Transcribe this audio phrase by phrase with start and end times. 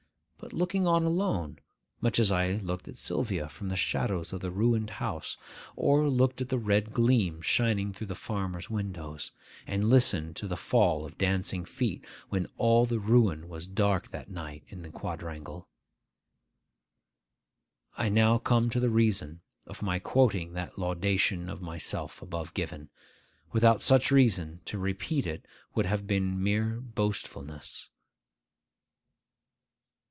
[0.43, 1.59] —but looking on alone,
[2.01, 5.37] much as I looked at Sylvia from the shadows of the ruined house,
[5.75, 9.31] or looked at the red gleam shining through the farmer's windows,
[9.67, 14.31] and listened to the fall of dancing feet, when all the ruin was dark that
[14.31, 15.69] night in the quadrangle.
[17.95, 22.89] I now come to the reason of my quoting that laudation of myself above given.
[23.51, 25.45] Without such reason, to repeat it
[25.75, 27.89] would have been mere boastfulness.